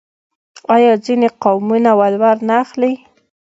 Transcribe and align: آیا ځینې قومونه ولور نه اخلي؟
آیا 0.75 0.93
ځینې 1.05 1.27
قومونه 1.41 1.91
ولور 1.99 2.37
نه 2.47 2.55
اخلي؟ 2.63 2.93